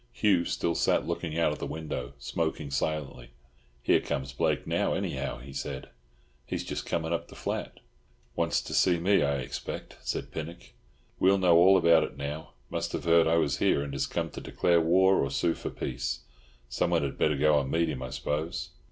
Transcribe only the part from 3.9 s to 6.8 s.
comes Blake now, anyhow," he said. "He's